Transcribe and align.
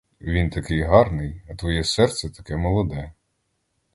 Він 0.21 0.49
такий 0.49 0.81
гарний, 0.81 1.41
а 1.49 1.55
твоє 1.55 1.83
серце 1.83 2.29
таке 2.29 2.55
молоде. 2.55 3.11